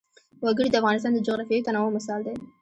[0.45, 2.35] وګړي د افغانستان د جغرافیوي تنوع مثال دی.